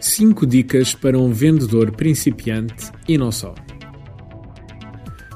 5 0.00 0.46
dicas 0.46 0.94
para 0.94 1.18
um 1.18 1.30
vendedor 1.30 1.90
principiante 1.90 2.90
e 3.06 3.18
não 3.18 3.30
só. 3.30 3.54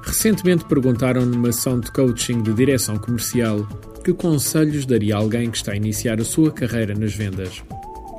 Recentemente 0.03 0.65
perguntaram 0.65 1.27
numa 1.27 1.51
ação 1.51 1.79
de 1.79 1.91
coaching 1.93 2.43
de 2.43 2.53
direção 2.55 2.97
comercial 2.97 3.67
que 4.05 4.15
conselhos 4.15 4.87
daria 4.87 5.17
alguém 5.17 5.51
que 5.51 5.59
está 5.59 5.73
a 5.73 5.77
iniciar 5.77 6.21
a 6.21 6.25
sua 6.25 6.51
carreira 6.51 6.95
nas 6.95 7.15
vendas. 7.15 7.63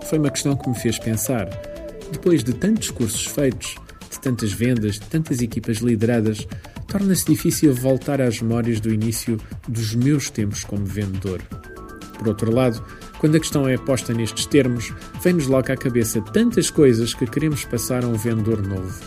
Foi 0.05 0.19
uma 0.19 0.29
questão 0.29 0.55
que 0.55 0.69
me 0.69 0.75
fez 0.75 0.99
pensar. 0.99 1.49
Depois 2.11 2.43
de 2.43 2.53
tantos 2.53 2.91
cursos 2.91 3.25
feitos, 3.25 3.75
de 4.09 4.19
tantas 4.19 4.51
vendas, 4.51 4.99
de 4.99 5.07
tantas 5.07 5.41
equipas 5.41 5.77
lideradas, 5.77 6.47
torna-se 6.87 7.25
difícil 7.25 7.73
voltar 7.73 8.21
às 8.21 8.41
memórias 8.41 8.79
do 8.79 8.93
início 8.93 9.39
dos 9.67 9.95
meus 9.95 10.29
tempos 10.29 10.63
como 10.63 10.85
vendedor. 10.85 11.41
Por 12.17 12.27
outro 12.27 12.53
lado, 12.53 12.85
quando 13.21 13.35
a 13.35 13.39
questão 13.39 13.67
é 13.67 13.77
posta 13.77 14.15
nestes 14.15 14.47
termos, 14.47 14.91
vem-nos 15.21 15.45
logo 15.45 15.71
à 15.71 15.77
cabeça 15.77 16.19
tantas 16.19 16.71
coisas 16.71 17.13
que 17.13 17.27
queremos 17.27 17.63
passar 17.63 18.03
a 18.03 18.07
um 18.07 18.15
vendedor 18.15 18.67
novo. 18.67 18.99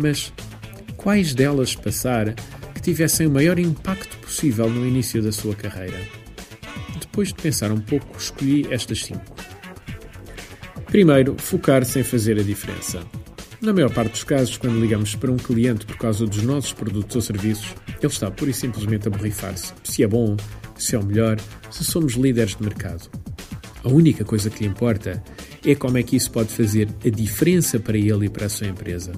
Mas 0.00 0.32
quais 0.96 1.34
delas 1.34 1.74
passar 1.74 2.36
que 2.72 2.80
tivessem 2.80 3.26
o 3.26 3.32
maior 3.32 3.58
impacto 3.58 4.16
possível 4.18 4.70
no 4.70 4.86
início 4.86 5.20
da 5.20 5.32
sua 5.32 5.56
carreira? 5.56 5.98
Depois 7.00 7.28
de 7.28 7.34
pensar 7.34 7.72
um 7.72 7.80
pouco, 7.80 8.16
escolhi 8.16 8.64
estas 8.70 9.02
cinco. 9.02 9.24
Primeiro, 10.86 11.34
focar-se 11.36 11.98
em 11.98 12.04
fazer 12.04 12.38
a 12.38 12.44
diferença. 12.44 13.02
Na 13.60 13.72
maior 13.72 13.92
parte 13.92 14.12
dos 14.12 14.22
casos, 14.22 14.56
quando 14.56 14.80
ligamos 14.80 15.16
para 15.16 15.32
um 15.32 15.36
cliente 15.36 15.84
por 15.84 15.96
causa 15.96 16.24
dos 16.24 16.44
nossos 16.44 16.72
produtos 16.72 17.16
ou 17.16 17.22
serviços, 17.22 17.74
ele 17.88 18.06
está 18.06 18.30
pura 18.30 18.52
e 18.52 18.54
simplesmente 18.54 19.08
a 19.08 19.10
borrifar-se. 19.10 19.72
Se 19.82 20.04
é 20.04 20.06
bom, 20.06 20.36
se 20.76 20.94
é 20.94 20.98
o 21.00 21.04
melhor, 21.04 21.40
se 21.72 21.82
somos 21.82 22.12
líderes 22.12 22.54
de 22.54 22.62
mercado. 22.62 23.10
A 23.84 23.88
única 23.88 24.24
coisa 24.24 24.50
que 24.50 24.64
lhe 24.64 24.68
importa 24.68 25.22
é 25.64 25.74
como 25.74 25.98
é 25.98 26.02
que 26.02 26.16
isso 26.16 26.30
pode 26.30 26.48
fazer 26.48 26.88
a 27.04 27.08
diferença 27.08 27.78
para 27.78 27.96
ele 27.96 28.26
e 28.26 28.28
para 28.28 28.46
a 28.46 28.48
sua 28.48 28.66
empresa. 28.66 29.12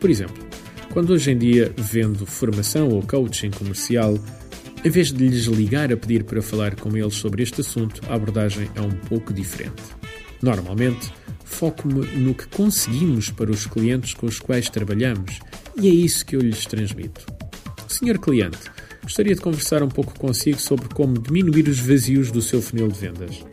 Por 0.00 0.10
exemplo, 0.10 0.44
quando 0.92 1.10
hoje 1.10 1.30
em 1.30 1.38
dia 1.38 1.72
vendo 1.76 2.26
formação 2.26 2.88
ou 2.88 3.02
coaching 3.02 3.50
comercial, 3.50 4.18
em 4.84 4.90
vez 4.90 5.12
de 5.12 5.26
lhes 5.26 5.44
ligar 5.44 5.92
a 5.92 5.96
pedir 5.96 6.24
para 6.24 6.42
falar 6.42 6.74
com 6.74 6.96
eles 6.96 7.14
sobre 7.14 7.42
este 7.42 7.60
assunto, 7.60 8.02
a 8.08 8.14
abordagem 8.14 8.68
é 8.74 8.80
um 8.80 8.90
pouco 8.90 9.32
diferente. 9.32 9.82
Normalmente, 10.42 11.12
foco-me 11.44 12.04
no 12.18 12.34
que 12.34 12.48
conseguimos 12.48 13.30
para 13.30 13.50
os 13.50 13.66
clientes 13.66 14.14
com 14.14 14.26
os 14.26 14.40
quais 14.40 14.68
trabalhamos 14.68 15.38
e 15.76 15.88
é 15.88 15.90
isso 15.90 16.26
que 16.26 16.34
eu 16.34 16.40
lhes 16.40 16.66
transmito. 16.66 17.24
Senhor 17.88 18.18
cliente, 18.18 18.58
gostaria 19.02 19.34
de 19.34 19.40
conversar 19.40 19.82
um 19.82 19.88
pouco 19.88 20.18
consigo 20.18 20.58
sobre 20.58 20.88
como 20.88 21.18
diminuir 21.18 21.68
os 21.68 21.78
vazios 21.78 22.30
do 22.30 22.42
seu 22.42 22.60
funil 22.60 22.88
de 22.88 22.98
vendas. 22.98 23.44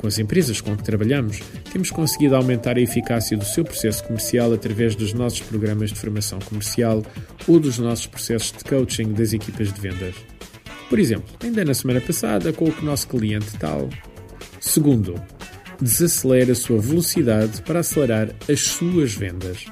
Com 0.00 0.06
as 0.06 0.18
empresas 0.18 0.62
com 0.62 0.74
que 0.74 0.82
trabalhamos, 0.82 1.40
temos 1.70 1.90
conseguido 1.90 2.34
aumentar 2.34 2.78
a 2.78 2.80
eficácia 2.80 3.36
do 3.36 3.44
seu 3.44 3.62
processo 3.62 4.02
comercial 4.04 4.50
através 4.50 4.96
dos 4.96 5.12
nossos 5.12 5.40
programas 5.40 5.90
de 5.90 5.98
formação 6.00 6.38
comercial 6.38 7.02
ou 7.46 7.60
dos 7.60 7.78
nossos 7.78 8.06
processos 8.06 8.52
de 8.56 8.64
coaching 8.64 9.12
das 9.12 9.34
equipas 9.34 9.70
de 9.70 9.78
vendas. 9.78 10.14
Por 10.88 10.98
exemplo, 10.98 11.28
ainda 11.44 11.66
na 11.66 11.74
semana 11.74 12.00
passada, 12.00 12.50
com 12.50 12.64
o 12.64 12.82
nosso 12.82 13.08
cliente 13.08 13.58
tal. 13.58 13.90
Segundo, 14.58 15.20
desacelera 15.78 16.52
a 16.52 16.54
sua 16.54 16.80
velocidade 16.80 17.60
para 17.60 17.80
acelerar 17.80 18.34
as 18.50 18.60
suas 18.60 19.12
vendas. 19.12 19.66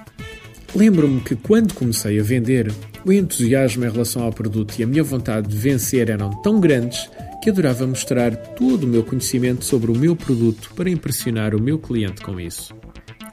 Lembro-me 0.77 1.23
que 1.23 1.37
quando 1.37 1.73
comecei 1.73 2.21
a 2.21 2.23
vender, 2.23 2.71
o 3.03 3.11
entusiasmo 3.11 3.87
em 3.87 3.91
relação 3.91 4.25
ao 4.25 4.33
produto 4.33 4.79
e 4.79 4.83
a 4.83 4.87
minha 4.87 5.03
vontade 5.03 5.49
de 5.49 5.57
vencer 5.57 6.11
eram 6.11 6.31
tão 6.43 6.61
grandes 6.61 7.09
que 7.43 7.51
adorava 7.51 7.87
mostrar 7.87 8.37
todo 8.37 8.85
o 8.85 8.87
meu 8.87 9.03
conhecimento 9.05 9.65
sobre 9.65 9.91
o 9.91 9.97
meu 9.97 10.17
produto 10.17 10.73
para 10.75 10.91
impressionar 10.91 11.55
o 11.55 11.61
meu 11.61 11.79
cliente 11.79 12.23
com 12.23 12.39
isso. 12.41 12.75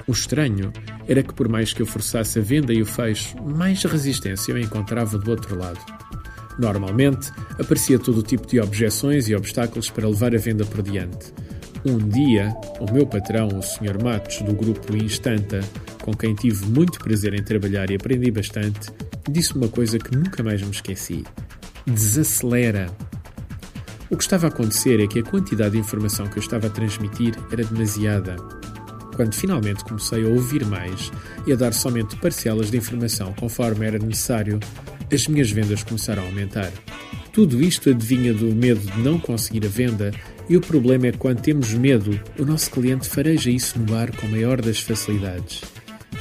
O 0.07 0.11
estranho 0.11 0.71
era 1.07 1.23
que, 1.23 1.33
por 1.33 1.49
mais 1.49 1.73
que 1.73 1.81
eu 1.81 1.85
forçasse 1.85 2.37
a 2.37 2.41
venda 2.41 2.73
e 2.73 2.81
o 2.81 2.85
fecho, 2.85 3.35
mais 3.41 3.83
resistência 3.83 4.51
eu 4.51 4.59
encontrava 4.59 5.17
do 5.17 5.31
outro 5.31 5.57
lado. 5.57 5.79
Normalmente, 6.59 7.31
aparecia 7.59 7.99
todo 7.99 8.19
o 8.19 8.23
tipo 8.23 8.47
de 8.47 8.59
objeções 8.59 9.27
e 9.27 9.35
obstáculos 9.35 9.89
para 9.89 10.07
levar 10.07 10.33
a 10.35 10.37
venda 10.37 10.65
por 10.65 10.81
diante. 10.81 11.33
Um 11.85 11.97
dia, 11.97 12.55
o 12.79 12.91
meu 12.91 13.05
patrão, 13.05 13.47
o 13.47 13.61
Sr. 13.61 14.01
Matos, 14.03 14.41
do 14.41 14.53
grupo 14.53 14.95
Instanta, 14.95 15.61
com 16.01 16.13
quem 16.13 16.33
tive 16.33 16.65
muito 16.67 16.99
prazer 16.99 17.33
em 17.33 17.43
trabalhar 17.43 17.89
e 17.91 17.95
aprendi 17.95 18.31
bastante, 18.31 18.91
disse 19.29 19.55
uma 19.55 19.67
coisa 19.67 19.99
que 19.99 20.15
nunca 20.15 20.41
mais 20.41 20.61
me 20.61 20.71
esqueci: 20.71 21.23
desacelera. 21.85 22.87
O 24.07 24.15
que 24.15 24.23
estava 24.23 24.45
a 24.45 24.49
acontecer 24.49 24.99
é 24.99 25.07
que 25.07 25.19
a 25.19 25.23
quantidade 25.23 25.71
de 25.71 25.79
informação 25.79 26.27
que 26.27 26.37
eu 26.37 26.41
estava 26.41 26.67
a 26.67 26.69
transmitir 26.69 27.33
era 27.51 27.63
demasiada. 27.63 28.35
Quando 29.15 29.33
finalmente 29.33 29.83
comecei 29.83 30.23
a 30.23 30.27
ouvir 30.27 30.63
mais 30.65 31.11
e 31.47 31.53
a 31.53 31.55
dar 31.55 31.73
somente 31.73 32.15
parcelas 32.17 32.69
de 32.69 32.77
informação 32.77 33.33
conforme 33.33 33.85
era 33.85 33.97
necessário, 33.97 34.59
as 35.11 35.27
minhas 35.27 35.49
vendas 35.49 35.81
começaram 35.83 36.21
a 36.21 36.25
aumentar. 36.27 36.71
Tudo 37.33 37.61
isto 37.61 37.89
adivinha 37.89 38.33
do 38.33 38.53
medo 38.53 38.79
de 38.79 38.99
não 39.01 39.19
conseguir 39.19 39.65
a 39.65 39.69
venda, 39.69 40.11
e 40.47 40.55
o 40.55 40.61
problema 40.61 41.07
é 41.07 41.11
que 41.11 41.17
quando 41.17 41.41
temos 41.41 41.73
medo, 41.73 42.19
o 42.37 42.45
nosso 42.45 42.69
cliente 42.69 43.09
fareja 43.09 43.49
isso 43.49 43.79
no 43.79 43.95
ar 43.95 44.15
com 44.15 44.27
a 44.27 44.29
maior 44.29 44.61
das 44.61 44.79
facilidades. 44.79 45.61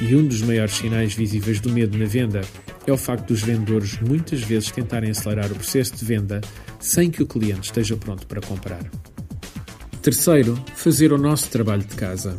E 0.01 0.15
um 0.15 0.25
dos 0.25 0.41
maiores 0.41 0.73
sinais 0.73 1.13
visíveis 1.13 1.59
do 1.59 1.71
medo 1.71 1.97
na 1.97 2.05
venda 2.05 2.41
é 2.87 2.93
o 2.93 2.97
facto 2.97 3.27
dos 3.27 3.41
vendedores 3.41 3.99
muitas 3.99 4.41
vezes 4.41 4.71
tentarem 4.71 5.11
acelerar 5.11 5.51
o 5.51 5.55
processo 5.55 5.95
de 5.95 6.05
venda 6.05 6.41
sem 6.79 7.09
que 7.09 7.23
o 7.23 7.27
cliente 7.27 7.67
esteja 7.67 7.97
pronto 7.97 8.27
para 8.27 8.41
comprar. 8.41 8.83
Terceiro, 10.01 10.55
fazer 10.75 11.11
o 11.11 11.17
nosso 11.17 11.49
trabalho 11.49 11.83
de 11.83 11.95
casa. 11.95 12.37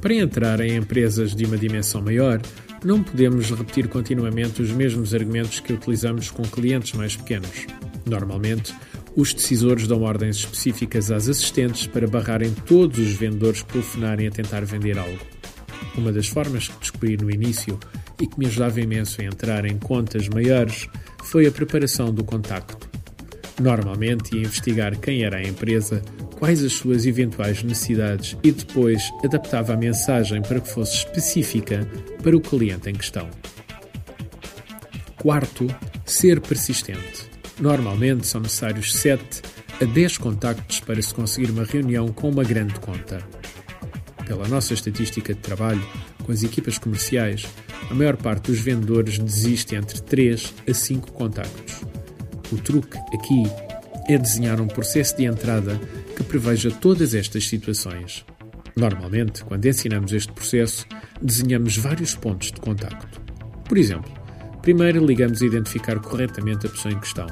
Para 0.00 0.14
entrar 0.14 0.60
em 0.60 0.76
empresas 0.76 1.34
de 1.34 1.44
uma 1.44 1.56
dimensão 1.56 2.02
maior, 2.02 2.40
não 2.84 3.02
podemos 3.02 3.50
repetir 3.50 3.88
continuamente 3.88 4.60
os 4.60 4.70
mesmos 4.70 5.14
argumentos 5.14 5.60
que 5.60 5.72
utilizamos 5.72 6.30
com 6.30 6.42
clientes 6.42 6.92
mais 6.92 7.16
pequenos. 7.16 7.66
Normalmente, 8.04 8.74
os 9.16 9.32
decisores 9.32 9.86
dão 9.86 10.02
ordens 10.02 10.36
específicas 10.36 11.10
às 11.10 11.28
assistentes 11.28 11.86
para 11.86 12.06
barrarem 12.06 12.52
todos 12.66 12.98
os 12.98 13.14
vendedores 13.14 13.62
que 13.62 13.72
telefonarem 13.72 14.28
a 14.28 14.30
tentar 14.30 14.64
vender 14.64 14.98
algo. 14.98 15.18
Uma 15.96 16.12
das 16.12 16.28
formas 16.28 16.68
que 16.68 16.78
descobri 16.78 17.16
no 17.16 17.30
início 17.30 17.78
e 18.20 18.26
que 18.26 18.38
me 18.38 18.46
ajudava 18.46 18.80
imenso 18.80 19.20
a 19.20 19.24
entrar 19.24 19.64
em 19.64 19.78
contas 19.78 20.28
maiores 20.28 20.88
foi 21.24 21.46
a 21.46 21.50
preparação 21.52 22.12
do 22.12 22.24
contacto. 22.24 22.88
Normalmente 23.60 24.34
ia 24.34 24.42
investigar 24.42 24.98
quem 24.98 25.24
era 25.24 25.38
a 25.38 25.42
empresa, 25.42 26.02
quais 26.38 26.62
as 26.62 26.74
suas 26.74 27.06
eventuais 27.06 27.62
necessidades 27.62 28.36
e 28.42 28.52
depois 28.52 29.10
adaptava 29.24 29.72
a 29.72 29.76
mensagem 29.76 30.42
para 30.42 30.60
que 30.60 30.68
fosse 30.68 30.96
específica 30.96 31.88
para 32.22 32.36
o 32.36 32.40
cliente 32.40 32.90
em 32.90 32.94
questão. 32.94 33.28
Quarto, 35.16 35.66
ser 36.04 36.40
persistente. 36.40 37.30
Normalmente 37.58 38.26
são 38.26 38.40
necessários 38.40 38.94
7 38.94 39.42
a 39.80 39.84
10 39.84 40.18
contactos 40.18 40.80
para 40.80 41.00
se 41.00 41.14
conseguir 41.14 41.50
uma 41.50 41.64
reunião 41.64 42.08
com 42.08 42.28
uma 42.28 42.44
grande 42.44 42.78
conta. 42.80 43.18
Pela 44.26 44.46
nossa 44.48 44.74
estatística 44.74 45.32
de 45.34 45.40
trabalho 45.40 45.82
com 46.26 46.32
as 46.32 46.42
equipas 46.42 46.76
comerciais, 46.76 47.46
a 47.88 47.94
maior 47.94 48.16
parte 48.16 48.50
dos 48.50 48.58
vendedores 48.58 49.18
desiste 49.18 49.76
entre 49.76 50.02
3 50.02 50.54
a 50.68 50.74
5 50.74 51.12
contactos. 51.12 51.82
O 52.52 52.56
truque 52.56 52.98
aqui 53.14 53.44
é 54.08 54.18
desenhar 54.18 54.60
um 54.60 54.66
processo 54.66 55.16
de 55.16 55.24
entrada 55.24 55.80
que 56.16 56.24
preveja 56.24 56.70
todas 56.70 57.14
estas 57.14 57.46
situações. 57.46 58.24
Normalmente, 58.74 59.44
quando 59.44 59.66
ensinamos 59.66 60.12
este 60.12 60.32
processo, 60.32 60.84
desenhamos 61.22 61.76
vários 61.76 62.14
pontos 62.14 62.52
de 62.52 62.60
contacto. 62.60 63.20
Por 63.64 63.78
exemplo, 63.78 64.12
primeiro 64.62 65.04
ligamos 65.04 65.42
a 65.42 65.46
identificar 65.46 65.98
corretamente 66.00 66.66
a 66.66 66.70
pessoa 66.70 66.92
em 66.92 67.00
questão. 67.00 67.26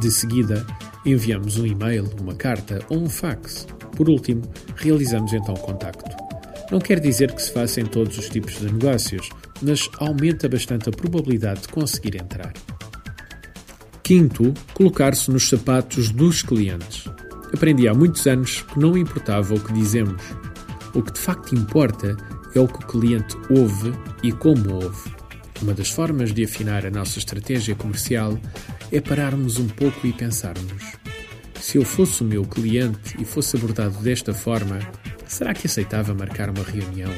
De 0.00 0.10
seguida, 0.10 0.66
enviamos 1.04 1.58
um 1.58 1.66
e-mail, 1.66 2.10
uma 2.20 2.34
carta 2.34 2.80
ou 2.88 2.98
um 2.98 3.08
fax. 3.08 3.66
Por 3.96 4.08
último, 4.08 4.42
realizamos 4.76 5.32
então 5.32 5.54
o 5.54 5.60
contacto. 5.60 6.25
Não 6.70 6.80
quer 6.80 6.98
dizer 6.98 7.32
que 7.32 7.42
se 7.42 7.52
faça 7.52 7.80
em 7.80 7.86
todos 7.86 8.18
os 8.18 8.28
tipos 8.28 8.58
de 8.58 8.72
negócios, 8.72 9.28
mas 9.62 9.88
aumenta 9.98 10.48
bastante 10.48 10.88
a 10.88 10.92
probabilidade 10.92 11.62
de 11.62 11.68
conseguir 11.68 12.16
entrar. 12.16 12.52
Quinto, 14.02 14.52
colocar-se 14.74 15.30
nos 15.30 15.48
sapatos 15.48 16.10
dos 16.10 16.42
clientes. 16.42 17.08
Aprendi 17.52 17.88
há 17.88 17.94
muitos 17.94 18.26
anos 18.26 18.62
que 18.62 18.78
não 18.78 18.96
importava 18.96 19.54
o 19.54 19.60
que 19.60 19.72
dizemos. 19.72 20.22
O 20.94 21.02
que 21.02 21.12
de 21.12 21.20
facto 21.20 21.54
importa 21.54 22.16
é 22.54 22.60
o 22.60 22.66
que 22.66 22.84
o 22.84 22.86
cliente 22.86 23.36
ouve 23.50 23.92
e 24.22 24.32
como 24.32 24.74
ouve. 24.74 25.10
Uma 25.62 25.72
das 25.72 25.90
formas 25.90 26.32
de 26.34 26.44
afinar 26.44 26.84
a 26.84 26.90
nossa 26.90 27.18
estratégia 27.18 27.74
comercial 27.74 28.38
é 28.92 29.00
pararmos 29.00 29.58
um 29.58 29.68
pouco 29.68 30.06
e 30.06 30.12
pensarmos: 30.12 30.82
se 31.60 31.78
eu 31.78 31.84
fosse 31.84 32.22
o 32.22 32.26
meu 32.26 32.44
cliente 32.44 33.16
e 33.20 33.24
fosse 33.24 33.56
abordado 33.56 33.98
desta 33.98 34.34
forma, 34.34 34.78
será 35.26 35.52
que 35.54 35.66
aceitava 35.66 36.14
marcar 36.14 36.50
uma 36.50 36.62
reunião? 36.62 37.12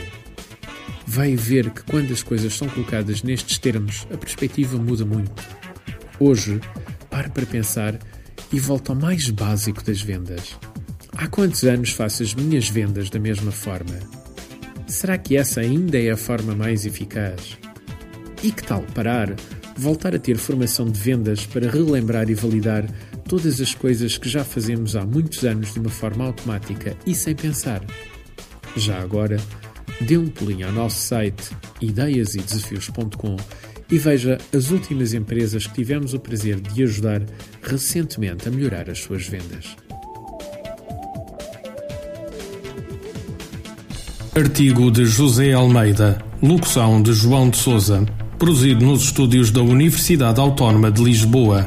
Vai 1.07 1.37
ver 1.37 1.71
que 1.71 1.83
quando 1.83 2.13
as 2.13 2.23
coisas 2.23 2.55
são 2.55 2.69
colocadas 2.69 3.23
nestes 3.23 3.59
termos, 3.59 4.07
a 4.13 4.17
perspectiva 4.17 4.77
muda 4.79 5.05
muito. 5.05 5.43
Hoje, 6.21 6.61
pare 7.09 7.31
para 7.31 7.47
pensar 7.47 7.99
e 8.53 8.61
volta 8.61 8.93
ao 8.93 8.99
mais 8.99 9.31
básico 9.31 9.83
das 9.83 10.01
vendas. 10.01 10.59
Há 11.17 11.27
quantos 11.27 11.65
anos 11.65 11.91
faço 11.91 12.23
as 12.23 12.35
minhas 12.35 12.69
vendas 12.69 13.11
da 13.11 13.19
mesma 13.19 13.51
forma? 13.51 13.99
Será 14.87 15.19
que 15.19 15.37
essa 15.37 15.61
ainda 15.61 15.99
é 15.99 16.11
a 16.11 16.17
forma 16.17 16.55
mais 16.55 16.87
eficaz? 16.87 17.59
E 18.43 18.53
que 18.53 18.63
tal 18.63 18.83
parar, 18.95 19.35
voltar 19.77 20.15
a 20.15 20.19
ter 20.19 20.37
formação 20.37 20.87
de 20.87 20.99
vendas 20.99 21.45
para 21.45 21.71
relembrar 21.71 22.31
e 22.31 22.35
validar 22.35 22.85
todas 23.29 23.61
as 23.61 23.75
coisas 23.75 24.17
que 24.17 24.29
já 24.29 24.43
fazemos 24.43 24.97
há 24.97 25.05
muitos 25.05 25.45
anos 25.45 25.75
de 25.75 25.79
uma 25.79 25.91
forma 25.91 26.25
automática 26.25 26.97
e 27.07 27.15
sem 27.15 27.37
pensar? 27.37 27.85
Já 28.75 28.99
agora, 28.99 29.37
dê 30.01 30.17
um 30.17 30.29
pulinho 30.29 30.67
ao 30.67 30.73
nosso 30.73 30.99
site 30.99 31.51
ideiasedesafios.com 31.81 33.37
e 33.91 33.99
veja 33.99 34.39
as 34.55 34.71
últimas 34.71 35.13
empresas 35.13 35.67
que 35.67 35.75
tivemos 35.75 36.15
o 36.15 36.19
prazer 36.19 36.59
de 36.59 36.83
ajudar 36.83 37.23
recentemente 37.63 38.49
a 38.49 38.51
melhorar 38.51 38.89
as 38.89 38.99
suas 38.99 39.27
vendas. 39.27 39.77
Artigo 44.35 44.91
de 44.91 45.05
José 45.05 45.53
Almeida, 45.53 46.23
locução 46.43 47.03
de 47.03 47.13
João 47.13 47.51
de 47.51 47.57
Souza, 47.57 48.07
produzido 48.39 48.87
nos 48.87 49.03
estúdios 49.03 49.51
da 49.51 49.61
Universidade 49.61 50.41
Autónoma 50.41 50.91
de 50.91 51.03
Lisboa. 51.03 51.67